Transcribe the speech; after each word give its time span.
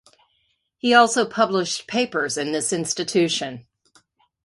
He 0.79 0.95
also 0.95 1.27
published 1.29 1.85
papers 1.85 2.35
in 2.35 2.53
this 2.53 2.73
institution. 2.73 3.67